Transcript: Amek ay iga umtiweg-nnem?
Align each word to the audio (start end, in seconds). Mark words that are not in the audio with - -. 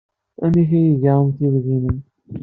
Amek 0.45 0.69
ay 0.79 0.87
iga 0.93 1.13
umtiweg-nnem? 1.23 1.97